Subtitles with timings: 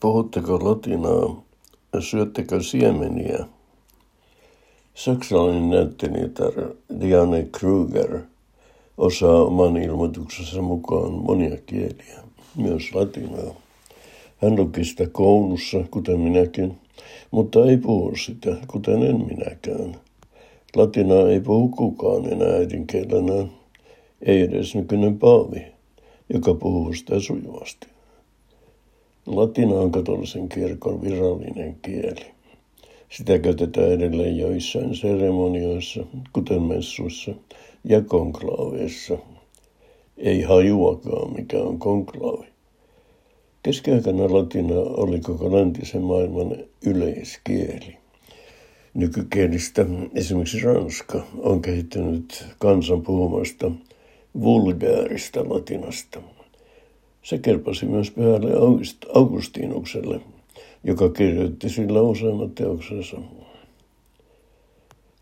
[0.00, 1.42] Puhutteko latinaa?
[2.00, 3.44] Syöttekö siemeniä?
[4.94, 6.52] Saksalainen näyttelijätar
[7.00, 8.20] Diane Kruger
[8.98, 12.20] osaa oman ilmoituksensa mukaan monia kieliä,
[12.56, 13.54] myös latinaa.
[14.36, 16.78] Hän luki sitä koulussa, kuten minäkin,
[17.30, 19.96] mutta ei puhu sitä, kuten en minäkään.
[20.76, 23.50] Latinaa ei puhu kukaan enää äidinkielenään,
[24.22, 25.66] ei edes nykyinen paavi,
[26.34, 27.89] joka puhuu sitä sujuvasti.
[29.30, 32.26] Latina on katolisen kirkon virallinen kieli.
[33.08, 37.32] Sitä käytetään edelleen joissain seremonioissa, kuten messuissa
[37.84, 39.18] ja konklaaveissa.
[40.16, 42.46] Ei hajuakaan, mikä on konklaavi.
[43.62, 47.96] Keskiaikana latina oli koko läntisen maailman yleiskieli.
[48.94, 53.70] Nykykielistä esimerkiksi ranska on kehittynyt kansan puhumasta
[54.40, 56.20] vulgaarista latinasta.
[57.22, 58.50] Se kelpasi myös pyhälle
[59.14, 60.20] Augustinukselle,
[60.84, 63.16] joka kirjoitti sillä useimmat teoksensa.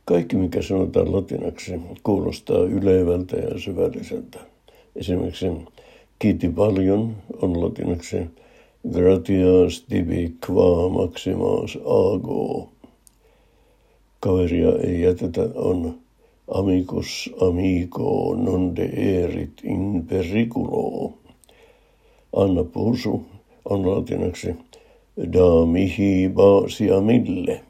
[0.04, 4.38] Kaikki, mikä sanotaan latinaksi, kuulostaa ylevältä ja syvälliseltä.
[4.96, 5.46] Esimerkiksi
[6.19, 8.16] kiitti paljon on latinaksi
[8.92, 12.69] gratias tibi qua maximas ago.
[14.20, 15.98] Kaveria ei jätetä on
[16.54, 21.17] amicus amico non de erit in periculo.
[22.32, 23.26] Anna Pusu
[23.64, 24.54] on latinaksi
[25.32, 27.60] da mihi baasia mille.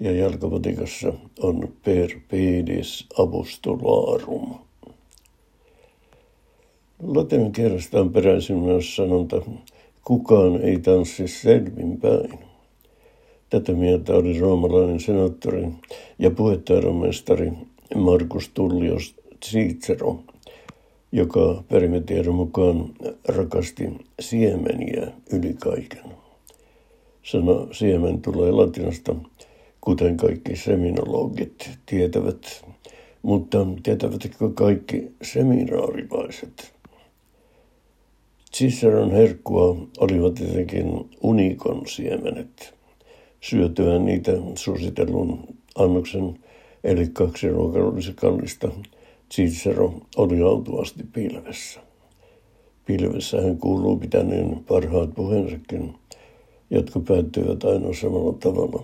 [0.00, 4.54] Ja jalkapotikassa on per pedis apostolarum.
[7.02, 9.42] Latinan kielestä on peräisin myös sanonta,
[10.04, 12.38] kukaan ei tanssi selvinpäin.
[13.50, 15.68] Tätä mieltä oli roomalainen senaattori
[16.18, 17.52] ja puhetaidonmestari
[17.94, 19.14] Markus Tullios
[19.44, 20.18] Cicero–
[21.12, 22.94] joka perimetiedon mukaan
[23.28, 26.04] rakasti siemeniä yli kaiken.
[27.22, 29.14] Sana siemen tulee latinasta,
[29.80, 32.64] kuten kaikki seminologit tietävät,
[33.22, 36.72] mutta tietävätkö kaikki seminaarilaiset?
[38.54, 42.74] Ciceron herkkua olivat tietenkin unikon siemenet.
[43.40, 45.44] Syötyään niitä suositellun
[45.74, 46.38] annoksen,
[46.84, 48.68] eli kaksi ruokallisesta
[49.34, 51.80] Cicero oli autuvasti pilvessä.
[52.86, 55.94] Pilvessä hän kuuluu pitäneen parhaat puheensakin,
[56.70, 58.82] jotka päättyvät aina samalla tavalla.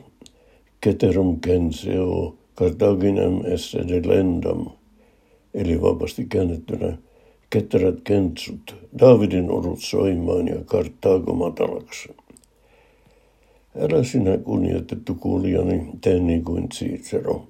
[0.81, 4.67] Keterum censeo Carthaginem esse delendam,
[5.55, 6.99] eli vapaasti käännettynä
[7.51, 12.09] ketterät kentsut, Davidin urut soimaan ja Kartaago matalaksi.
[13.79, 17.47] Älä sinä kunnioitettu kuulijani, tee niin kuin Cicero.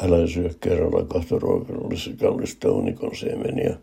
[0.00, 3.76] Älä syö kerralla kahta ruokallisesta unikon siemeniä,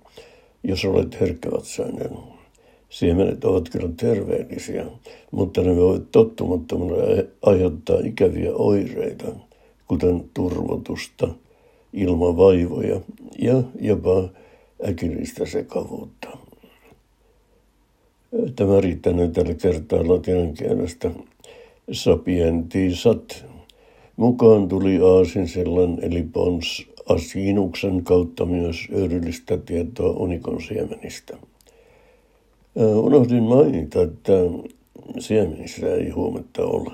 [0.64, 2.10] jos olet herkkävatsainen.
[2.90, 4.86] Siemenet ovat kyllä terveellisiä,
[5.32, 7.04] mutta ne voivat tottumattomalla
[7.42, 9.26] aiheuttaa ikäviä oireita,
[9.88, 11.28] kuten turvotusta,
[11.94, 13.00] ilmavaivoja
[13.40, 14.30] ja jopa
[14.88, 16.28] äkillistä sekavuutta.
[18.56, 21.12] Tämä riittää tällä kertaa latinan kielestä
[21.92, 23.46] sapientisat
[24.20, 31.38] Mukaan tuli Aasinsillan eli Pons Asinuksen kautta myös hyödyllistä tietoa unikon siemenistä.
[32.76, 34.34] Unohdin mainita, että
[35.20, 36.92] siemenissä ei huometta ole.